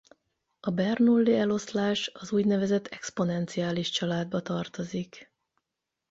[0.59, 5.31] A Bernoulli-eloszlás az úgynevezett exponenciális családba tartozik.